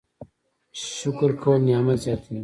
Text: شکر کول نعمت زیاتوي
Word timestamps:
شکر 0.97 1.31
کول 1.41 1.59
نعمت 1.67 1.97
زیاتوي 2.03 2.39